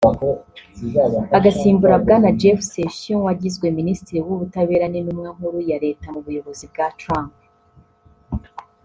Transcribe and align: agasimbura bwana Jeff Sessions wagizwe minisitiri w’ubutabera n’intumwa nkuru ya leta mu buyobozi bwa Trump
agasimbura 1.37 1.95
bwana 2.03 2.27
Jeff 2.39 2.59
Sessions 2.73 3.25
wagizwe 3.27 3.65
minisitiri 3.79 4.19
w’ubutabera 4.25 4.85
n’intumwa 4.89 5.29
nkuru 5.35 5.57
ya 5.69 5.77
leta 5.85 6.05
mu 6.13 6.19
buyobozi 6.25 6.65
bwa 6.71 6.87
Trump 6.99 7.33